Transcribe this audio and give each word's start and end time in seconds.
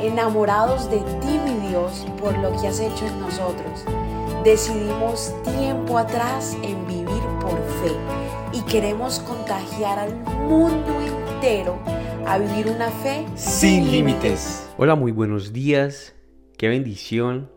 enamorados 0.00 0.90
de 0.90 0.98
ti, 0.98 1.38
mi 1.44 1.68
Dios, 1.68 2.06
por 2.20 2.36
lo 2.38 2.50
que 2.60 2.68
has 2.68 2.80
hecho 2.80 3.06
en 3.06 3.20
nosotros. 3.20 3.84
Decidimos 4.44 5.34
tiempo 5.42 5.98
atrás 5.98 6.56
en 6.62 6.86
vivir 6.86 7.22
por 7.40 7.58
fe 7.82 7.92
y 8.52 8.60
queremos 8.62 9.18
contagiar 9.20 9.98
al 9.98 10.14
mundo 10.48 11.00
entero 11.00 11.78
a 12.26 12.38
vivir 12.38 12.68
una 12.68 12.90
fe 12.90 13.26
sin 13.34 13.90
límites. 13.90 14.70
Hola, 14.78 14.94
muy 14.94 15.12
buenos 15.12 15.52
días. 15.52 16.14
Qué 16.58 16.68
bendición 16.68 17.50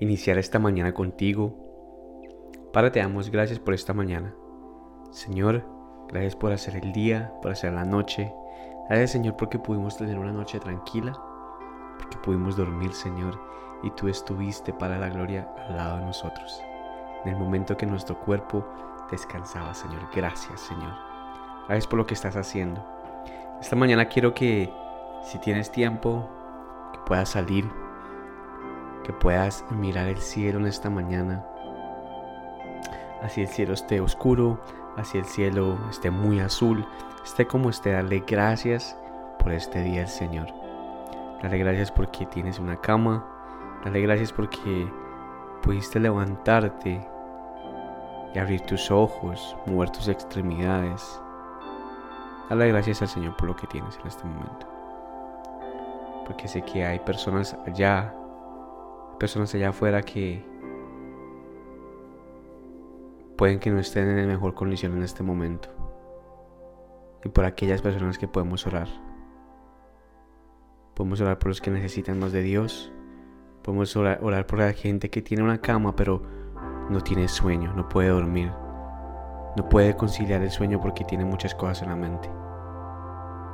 iniciar 0.00 0.38
esta 0.38 0.58
mañana 0.58 0.92
contigo. 0.94 1.66
Padre, 2.72 2.90
te 2.90 3.00
damos 3.00 3.30
gracias 3.30 3.58
por 3.58 3.74
esta 3.74 3.94
mañana. 3.94 4.34
Señor, 5.10 5.64
gracias 6.08 6.36
por 6.36 6.52
hacer 6.52 6.76
el 6.76 6.92
día, 6.92 7.32
por 7.40 7.52
hacer 7.52 7.72
la 7.72 7.84
noche. 7.84 8.32
Gracias, 8.88 9.12
Señor, 9.12 9.36
porque 9.36 9.58
pudimos 9.58 9.96
tener 9.96 10.18
una 10.18 10.32
noche 10.32 10.60
tranquila, 10.60 11.12
porque 11.98 12.16
pudimos 12.18 12.56
dormir, 12.56 12.92
Señor, 12.92 13.38
y 13.82 13.90
tú 13.90 14.08
estuviste 14.08 14.72
para 14.72 14.98
la 14.98 15.08
gloria 15.08 15.48
al 15.68 15.76
lado 15.76 15.98
de 15.98 16.06
nosotros. 16.06 16.62
En 17.24 17.32
el 17.32 17.38
momento 17.38 17.76
que 17.76 17.86
nuestro 17.86 18.18
cuerpo 18.18 18.66
descansaba, 19.10 19.74
Señor. 19.74 20.08
Gracias, 20.14 20.60
Señor. 20.60 20.92
Gracias 21.66 21.86
por 21.86 21.98
lo 21.98 22.06
que 22.06 22.14
estás 22.14 22.36
haciendo. 22.36 22.84
Esta 23.60 23.76
mañana 23.76 24.06
quiero 24.06 24.34
que, 24.34 24.72
si 25.22 25.38
tienes 25.38 25.70
tiempo, 25.70 26.28
que 26.92 26.98
puedas 27.06 27.30
salir, 27.30 27.68
que 29.04 29.12
puedas 29.12 29.64
mirar 29.70 30.08
el 30.08 30.18
cielo 30.18 30.58
en 30.58 30.66
esta 30.66 30.90
mañana. 30.90 31.44
Así 33.22 33.40
el 33.40 33.48
cielo 33.48 33.74
esté 33.74 34.00
oscuro, 34.00 34.60
así 34.96 35.18
el 35.18 35.24
cielo 35.24 35.78
esté 35.90 36.10
muy 36.10 36.40
azul, 36.40 36.86
esté 37.24 37.46
como 37.46 37.70
esté, 37.70 37.92
darle 37.92 38.22
gracias 38.26 38.96
por 39.38 39.52
este 39.52 39.82
día 39.82 40.06
Señor. 40.06 40.65
Dale 41.46 41.58
gracias 41.58 41.92
porque 41.92 42.26
tienes 42.26 42.58
una 42.58 42.80
cama, 42.80 43.24
dale 43.84 44.00
gracias 44.00 44.32
porque 44.32 44.90
pudiste 45.62 46.00
levantarte 46.00 47.00
y 48.34 48.38
abrir 48.40 48.62
tus 48.62 48.90
ojos, 48.90 49.56
mover 49.64 49.90
tus 49.90 50.08
extremidades. 50.08 51.20
Dale 52.50 52.66
gracias 52.66 53.00
al 53.02 53.06
Señor 53.06 53.36
por 53.36 53.46
lo 53.46 53.54
que 53.54 53.68
tienes 53.68 53.96
en 54.00 54.08
este 54.08 54.24
momento. 54.24 54.66
Porque 56.26 56.48
sé 56.48 56.62
que 56.62 56.84
hay 56.84 56.98
personas 56.98 57.56
allá, 57.64 58.12
personas 59.20 59.54
allá 59.54 59.68
afuera 59.68 60.02
que 60.02 60.44
pueden 63.36 63.60
que 63.60 63.70
no 63.70 63.78
estén 63.78 64.18
en 64.18 64.26
mejor 64.26 64.54
condición 64.54 64.96
en 64.96 65.04
este 65.04 65.22
momento. 65.22 65.68
Y 67.24 67.28
por 67.28 67.44
aquellas 67.44 67.82
personas 67.82 68.18
que 68.18 68.26
podemos 68.26 68.66
orar. 68.66 69.05
Podemos 70.96 71.20
orar 71.20 71.38
por 71.38 71.48
los 71.48 71.60
que 71.60 71.70
necesitan 71.70 72.18
más 72.18 72.32
de 72.32 72.40
Dios. 72.40 72.90
Podemos 73.62 73.94
orar, 73.96 74.46
por 74.46 74.58
la 74.58 74.72
gente 74.72 75.10
que 75.10 75.20
tiene 75.20 75.42
una 75.42 75.60
cama 75.60 75.94
pero 75.94 76.22
no 76.88 77.02
tiene 77.02 77.28
sueño, 77.28 77.74
no 77.74 77.86
puede 77.86 78.08
dormir. 78.08 78.50
No 79.58 79.68
puede 79.68 79.94
conciliar 79.94 80.40
el 80.40 80.50
sueño 80.50 80.80
porque 80.80 81.04
tiene 81.04 81.26
muchas 81.26 81.54
cosas 81.54 81.82
en 81.82 81.90
la 81.90 81.96
mente. 81.96 82.30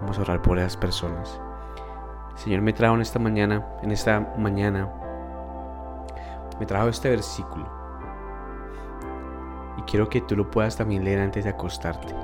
Vamos 0.00 0.18
a 0.18 0.22
orar 0.22 0.40
por 0.40 0.58
esas 0.58 0.78
personas. 0.78 1.38
Señor 2.36 2.62
me 2.62 2.72
trajo 2.72 2.94
en 2.94 3.02
esta 3.02 3.18
mañana, 3.18 3.66
en 3.82 3.90
esta 3.90 4.32
mañana, 4.38 4.90
me 6.58 6.64
trajo 6.64 6.88
este 6.88 7.10
versículo 7.10 7.68
y 9.76 9.82
quiero 9.82 10.08
que 10.08 10.22
tú 10.22 10.36
lo 10.36 10.50
puedas 10.50 10.74
también 10.74 11.04
leer 11.04 11.20
antes 11.20 11.44
de 11.44 11.50
acostarte. 11.50 12.14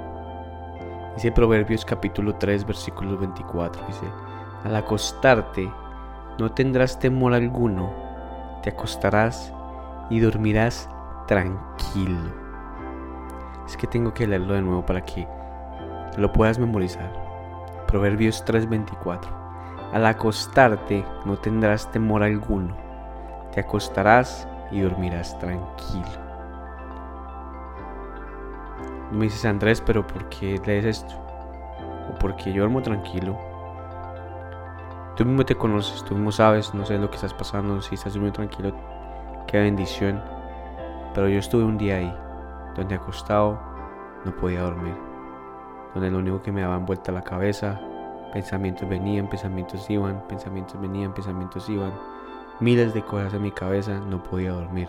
Dice 1.16 1.32
Proverbios 1.32 1.84
capítulo 1.84 2.34
3 2.36 2.64
versículo 2.64 3.18
24. 3.18 3.86
Dice, 3.86 4.06
al 4.64 4.76
acostarte 4.76 5.70
no 6.38 6.52
tendrás 6.52 6.98
temor 6.98 7.34
alguno, 7.34 7.92
te 8.62 8.70
acostarás 8.70 9.52
y 10.08 10.20
dormirás 10.20 10.88
tranquilo. 11.26 12.32
Es 13.66 13.76
que 13.76 13.86
tengo 13.86 14.14
que 14.14 14.26
leerlo 14.26 14.54
de 14.54 14.62
nuevo 14.62 14.84
para 14.84 15.02
que 15.02 15.26
lo 16.16 16.32
puedas 16.32 16.58
memorizar. 16.58 17.12
Proverbios 17.86 18.44
3:24. 18.44 19.30
Al 19.92 20.06
acostarte 20.06 21.04
no 21.26 21.36
tendrás 21.36 21.90
temor 21.90 22.22
alguno, 22.22 22.76
te 23.52 23.60
acostarás 23.60 24.48
y 24.70 24.80
dormirás 24.80 25.38
tranquilo. 25.38 26.22
Me 29.10 29.24
dices, 29.24 29.44
Andrés, 29.44 29.82
pero 29.82 30.06
¿por 30.06 30.30
qué 30.30 30.58
lees 30.64 30.86
esto? 30.86 31.14
¿O 32.10 32.18
por 32.18 32.34
qué 32.36 32.50
yo 32.50 32.62
duermo 32.62 32.80
tranquilo? 32.80 33.51
Tú 35.22 35.28
mismo 35.28 35.46
te 35.46 35.54
conoces, 35.54 36.02
tú 36.02 36.16
mismo 36.16 36.32
sabes, 36.32 36.74
no 36.74 36.84
sé 36.84 36.98
lo 36.98 37.08
que 37.08 37.14
estás 37.14 37.32
pasando, 37.32 37.80
si 37.80 37.94
estás 37.94 38.12
durmiendo 38.14 38.38
tranquilo, 38.38 38.74
qué 39.46 39.60
bendición. 39.60 40.20
Pero 41.14 41.28
yo 41.28 41.38
estuve 41.38 41.62
un 41.62 41.78
día 41.78 41.98
ahí, 41.98 42.12
donde 42.74 42.96
acostado 42.96 43.56
no 44.24 44.34
podía 44.34 44.62
dormir, 44.62 44.96
donde 45.94 46.10
lo 46.10 46.18
único 46.18 46.42
que 46.42 46.50
me 46.50 46.62
daba 46.62 46.78
vuelta 46.78 47.12
la 47.12 47.22
cabeza, 47.22 47.80
pensamientos 48.32 48.88
venían, 48.88 49.28
pensamientos 49.28 49.88
iban, 49.88 50.26
pensamientos 50.26 50.80
venían, 50.80 51.14
pensamientos 51.14 51.68
iban, 51.68 51.92
miles 52.58 52.92
de 52.92 53.02
cosas 53.02 53.32
en 53.32 53.42
mi 53.42 53.52
cabeza, 53.52 54.00
no 54.00 54.24
podía 54.24 54.50
dormir. 54.50 54.88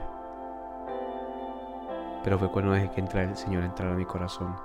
Pero 2.24 2.40
fue 2.40 2.50
cuando 2.50 2.72
dejé 2.72 2.90
que 2.90 3.02
entrara 3.02 3.30
el 3.30 3.38
Señor 3.38 3.64
entrara 3.64 3.94
a 3.94 3.98
mi 3.98 4.06
corazón. 4.06 4.56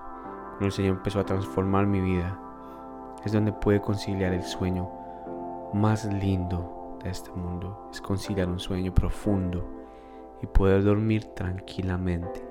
Cuando 0.49 0.65
el 0.65 0.73
Señor 0.73 0.97
empezó 0.97 1.21
a 1.21 1.27
transformar 1.27 1.87
mi 1.87 2.01
vida. 2.01 2.39
Es 3.23 3.33
donde 3.33 3.53
pude 3.53 3.83
conciliar 3.83 4.33
el 4.33 4.45
sueño 4.45 4.89
más 5.75 6.05
lindo 6.05 6.99
de 7.03 7.11
este 7.11 7.31
mundo. 7.31 7.89
Es 7.93 8.01
conciliar 8.01 8.49
un 8.49 8.59
sueño 8.59 8.93
profundo 8.95 9.67
y 10.43 10.47
poder 10.47 10.85
dormir 10.85 11.25
tranquilamente. 11.25 12.45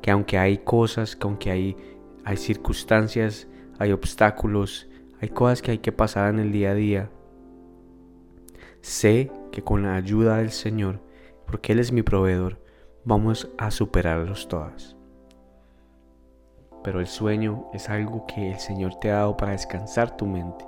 Que 0.00 0.10
aunque 0.10 0.38
hay 0.38 0.58
cosas, 0.58 1.14
que 1.16 1.26
aunque 1.26 1.50
hay, 1.50 1.76
hay 2.24 2.36
circunstancias, 2.36 3.48
hay 3.78 3.92
obstáculos, 3.92 4.88
hay 5.20 5.28
cosas 5.28 5.62
que 5.62 5.70
hay 5.72 5.78
que 5.78 5.92
pasar 5.92 6.34
en 6.34 6.40
el 6.40 6.52
día 6.52 6.70
a 6.70 6.74
día, 6.74 7.10
sé 8.80 9.30
que 9.52 9.62
con 9.62 9.82
la 9.82 9.94
ayuda 9.94 10.38
del 10.38 10.50
Señor, 10.50 11.00
porque 11.46 11.72
Él 11.72 11.78
es 11.78 11.92
mi 11.92 12.02
proveedor, 12.02 12.60
vamos 13.04 13.48
a 13.58 13.70
superarlos 13.70 14.48
todas. 14.48 14.96
Pero 16.82 16.98
el 16.98 17.06
sueño 17.06 17.66
es 17.72 17.88
algo 17.88 18.26
que 18.26 18.50
el 18.50 18.58
Señor 18.58 18.96
te 18.96 19.10
ha 19.10 19.18
dado 19.18 19.36
para 19.36 19.52
descansar 19.52 20.16
tu 20.16 20.26
mente, 20.26 20.64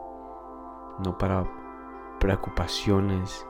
no 0.98 1.16
para 1.18 1.44
preocupaciones. 2.20 3.46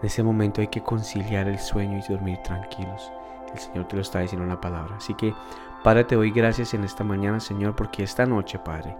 En 0.00 0.06
ese 0.06 0.22
momento 0.22 0.60
hay 0.60 0.68
que 0.68 0.82
conciliar 0.82 1.48
el 1.48 1.58
sueño 1.58 1.98
y 1.98 2.12
dormir 2.12 2.38
tranquilos. 2.38 3.12
El 3.52 3.58
Señor 3.58 3.86
te 3.86 3.96
lo 3.96 4.02
está 4.02 4.20
diciendo 4.20 4.44
en 4.44 4.50
la 4.50 4.60
palabra. 4.60 4.96
Así 4.96 5.14
que, 5.14 5.34
Padre, 5.82 6.04
te 6.04 6.14
doy 6.14 6.30
gracias 6.30 6.74
en 6.74 6.84
esta 6.84 7.04
mañana, 7.04 7.40
Señor, 7.40 7.74
porque 7.74 8.02
esta 8.02 8.26
noche, 8.26 8.58
Padre, 8.58 8.96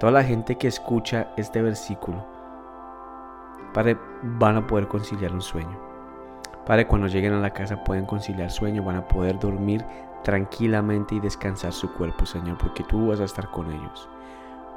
toda 0.00 0.12
la 0.12 0.24
gente 0.24 0.56
que 0.56 0.68
escucha 0.68 1.28
este 1.36 1.62
versículo, 1.62 2.24
Padre, 3.72 3.98
van 4.22 4.56
a 4.56 4.66
poder 4.66 4.88
conciliar 4.88 5.32
un 5.32 5.42
sueño. 5.42 5.78
Padre, 6.66 6.86
cuando 6.86 7.06
lleguen 7.06 7.32
a 7.32 7.40
la 7.40 7.52
casa 7.52 7.82
pueden 7.82 8.04
conciliar 8.04 8.50
sueño, 8.50 8.82
van 8.82 8.96
a 8.96 9.08
poder 9.08 9.38
dormir 9.38 9.84
tranquilamente 10.22 11.14
y 11.14 11.20
descansar 11.20 11.72
su 11.72 11.92
cuerpo, 11.94 12.26
Señor, 12.26 12.58
porque 12.58 12.84
tú 12.84 13.08
vas 13.08 13.20
a 13.20 13.24
estar 13.24 13.50
con 13.50 13.70
ellos. 13.72 14.08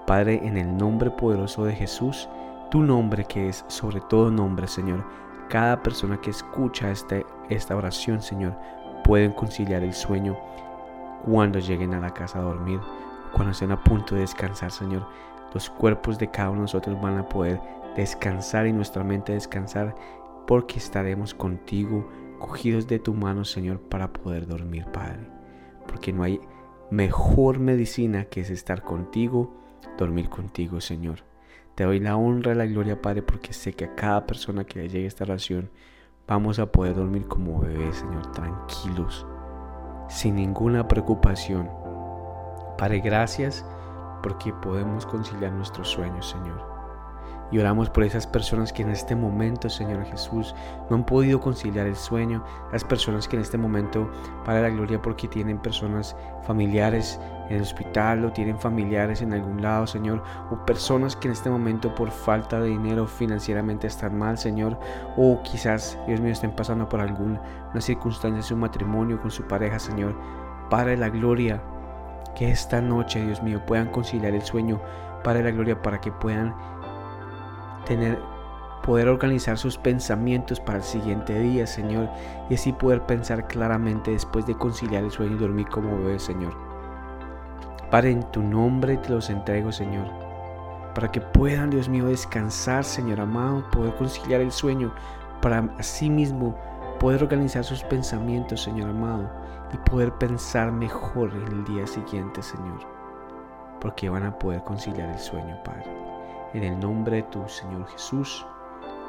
Padre, 0.06 0.42
en 0.44 0.58
el 0.58 0.78
nombre 0.78 1.12
poderoso 1.12 1.66
de 1.66 1.74
Jesús, 1.74 2.28
tu 2.70 2.82
nombre 2.82 3.26
que 3.26 3.50
es 3.50 3.66
sobre 3.68 4.02
todo 4.02 4.32
nombre, 4.32 4.68
Señor, 4.68 5.04
cada 5.50 5.84
persona 5.84 6.20
que 6.22 6.30
escucha 6.30 6.92
este, 6.92 7.26
esta 7.50 7.76
oración, 7.76 8.22
Señor, 8.22 8.56
pueden 9.04 9.34
conciliar 9.34 9.84
el 9.84 9.94
sueño 9.94 10.38
cuando 11.26 11.60
lleguen 11.60 11.94
a 11.94 12.00
la 12.00 12.14
casa 12.14 12.40
a 12.40 12.44
dormir, 12.44 12.80
cuando 13.34 13.52
estén 13.52 13.72
a 13.72 13.84
punto 13.84 14.16
de 14.16 14.22
descansar, 14.22 14.72
Señor. 14.72 15.06
Los 15.54 15.70
cuerpos 15.70 16.18
de 16.18 16.30
cada 16.30 16.50
uno 16.50 16.60
de 16.60 16.64
nosotros 16.64 17.02
van 17.02 17.18
a 17.18 17.28
poder 17.28 17.60
descansar 17.96 18.68
y 18.68 18.74
nuestra 18.74 19.04
mente 19.04 19.34
descansar 19.34 19.96
porque 20.48 20.80
estaremos 20.80 21.34
contigo, 21.34 22.08
cogidos 22.40 22.88
de 22.88 23.00
tu 23.00 23.14
mano, 23.14 23.44
Señor, 23.44 23.80
para 23.82 24.12
poder 24.12 24.48
dormir, 24.48 24.86
Padre. 24.92 25.28
Porque 25.88 26.14
no 26.14 26.24
hay 26.24 26.40
mejor 26.90 27.60
medicina 27.60 28.26
que 28.26 28.42
es 28.42 28.50
estar 28.50 28.84
contigo, 28.84 29.54
dormir 29.98 30.30
contigo, 30.30 30.82
Señor. 30.82 31.24
Te 31.76 31.84
doy 31.84 32.00
la 32.00 32.18
honra 32.18 32.52
y 32.52 32.56
la 32.56 32.66
gloria, 32.66 33.02
Padre, 33.02 33.22
porque 33.22 33.54
sé 33.54 33.74
que 33.74 33.86
a 33.86 33.96
cada 33.96 34.26
persona 34.26 34.64
que 34.64 34.80
le 34.80 34.90
llegue 34.90 35.08
esta 35.08 35.24
oración 35.24 35.70
vamos 36.28 36.60
a 36.60 36.72
poder 36.72 36.96
dormir 36.96 37.28
como 37.28 37.60
bebés, 37.60 37.98
Señor, 37.98 38.32
tranquilos, 38.32 39.26
sin 40.10 40.36
ninguna 40.36 40.88
preocupación. 40.88 41.70
Padre, 42.78 43.00
gracias 43.00 43.66
porque 44.24 44.54
podemos 44.54 45.06
conciliar 45.06 45.52
nuestros 45.52 45.90
sueños, 45.90 46.30
Señor. 46.30 46.71
Y 47.52 47.60
oramos 47.60 47.90
por 47.90 48.04
esas 48.04 48.26
personas 48.26 48.72
que 48.72 48.82
en 48.82 48.90
este 48.90 49.14
momento, 49.14 49.70
Señor 49.70 50.06
Jesús, 50.06 50.56
no 50.90 50.96
han 50.96 51.06
podido 51.06 51.42
conciliar 51.42 51.86
el 51.86 51.98
sueño. 51.98 52.44
Las 52.72 52.86
personas 52.86 53.28
que 53.28 53.36
en 53.36 53.42
este 53.42 53.58
momento, 53.58 54.10
para 54.46 54.62
la 54.62 54.70
gloria, 54.70 55.02
porque 55.02 55.28
tienen 55.28 55.58
personas 55.58 56.16
familiares 56.44 57.20
en 57.50 57.58
el 57.58 57.62
hospital 57.62 58.24
o 58.24 58.32
tienen 58.32 58.58
familiares 58.58 59.22
en 59.22 59.34
algún 59.34 59.62
lado, 59.62 59.86
Señor. 59.86 60.24
O 60.50 60.66
personas 60.66 61.18
que 61.18 61.28
en 61.28 61.34
este 61.34 61.50
momento 61.50 61.94
por 61.94 62.10
falta 62.10 62.60
de 62.62 62.70
dinero 62.70 63.06
financieramente 63.06 63.88
están 63.88 64.18
mal, 64.18 64.38
Señor. 64.38 64.80
O 65.18 65.42
quizás, 65.44 66.00
Dios 66.08 66.22
mío, 66.22 66.32
estén 66.32 66.52
pasando 66.52 66.88
por 66.88 67.02
alguna 67.02 67.42
circunstancia 67.80 68.38
en 68.38 68.44
su 68.44 68.56
matrimonio 68.56 69.22
con 69.22 69.30
su 69.30 69.44
pareja, 69.44 69.78
Señor. 69.78 70.16
Para 70.70 70.96
la 70.96 71.10
gloria, 71.10 71.62
que 72.34 72.50
esta 72.50 72.82
noche, 72.82 73.26
Dios 73.26 73.44
mío, 73.44 73.62
puedan 73.66 73.90
conciliar 73.90 74.34
el 74.34 74.42
sueño. 74.42 74.80
Para 75.24 75.42
la 75.42 75.52
gloria, 75.52 75.82
para 75.82 76.02
que 76.02 76.12
puedan 76.12 76.56
tener 77.92 78.18
poder 78.84 79.10
organizar 79.10 79.58
sus 79.58 79.78
pensamientos 79.78 80.60
para 80.60 80.78
el 80.78 80.84
siguiente 80.84 81.38
día, 81.38 81.68
Señor, 81.68 82.10
y 82.50 82.56
así 82.56 82.72
poder 82.72 83.02
pensar 83.02 83.48
claramente 83.48 84.12
después 84.12 84.46
de 84.46 84.56
conciliar 84.58 85.04
el 85.04 85.12
sueño 85.12 85.36
y 85.36 85.40
dormir 85.40 85.68
como 85.68 85.98
bebé, 85.98 86.18
Señor. 86.18 86.54
Padre, 87.92 88.12
en 88.12 88.24
tu 88.32 88.42
nombre 88.42 88.98
te 88.98 89.10
los 89.10 89.30
entrego, 89.30 89.74
Señor, 89.74 90.08
para 90.96 91.12
que 91.12 91.20
puedan, 91.20 91.70
Dios 91.70 91.90
mío, 91.90 92.06
descansar, 92.06 92.86
Señor 92.86 93.20
amado, 93.20 93.70
poder 93.72 93.94
conciliar 93.96 94.40
el 94.40 94.52
sueño, 94.52 94.94
para 95.42 95.70
así 95.78 96.10
mismo 96.10 96.56
poder 97.00 97.22
organizar 97.22 97.66
sus 97.66 97.84
pensamientos, 97.84 98.64
Señor 98.64 98.90
amado, 98.90 99.30
y 99.74 99.78
poder 99.90 100.14
pensar 100.14 100.72
mejor 100.72 101.32
en 101.34 101.48
el 101.48 101.64
día 101.66 101.86
siguiente, 101.86 102.42
Señor, 102.42 102.80
porque 103.82 104.10
van 104.10 104.24
a 104.24 104.40
poder 104.40 104.64
conciliar 104.64 105.10
el 105.10 105.20
sueño, 105.20 105.62
Padre. 105.64 106.11
En 106.54 106.64
el 106.64 106.80
nombre 106.80 107.18
de 107.18 107.24
tu 107.24 107.48
Señor 107.48 107.88
Jesús. 107.88 108.46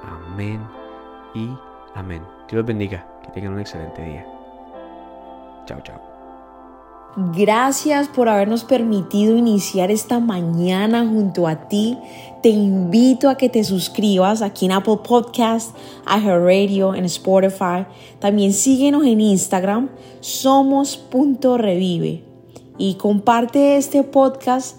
Amén 0.04 0.60
y 1.34 1.48
amén. 1.94 2.22
Dios 2.48 2.64
bendiga. 2.64 3.06
Que 3.22 3.32
tengan 3.32 3.54
un 3.54 3.60
excelente 3.60 4.02
día. 4.02 4.26
Chao, 5.66 5.80
chao. 5.82 6.12
Gracias 7.14 8.08
por 8.08 8.30
habernos 8.30 8.64
permitido 8.64 9.36
iniciar 9.36 9.90
esta 9.90 10.18
mañana 10.18 11.06
junto 11.06 11.46
a 11.46 11.68
ti. 11.68 11.98
Te 12.42 12.48
invito 12.48 13.28
a 13.28 13.36
que 13.36 13.50
te 13.50 13.64
suscribas 13.64 14.40
aquí 14.40 14.64
en 14.64 14.72
Apple 14.72 15.00
Podcast, 15.06 15.76
Radio, 16.06 16.94
en 16.94 17.04
Spotify. 17.04 17.84
También 18.18 18.54
síguenos 18.54 19.04
en 19.04 19.20
Instagram, 19.20 19.90
somos.revive. 20.20 22.24
Y 22.78 22.94
comparte 22.94 23.76
este 23.76 24.04
podcast 24.04 24.78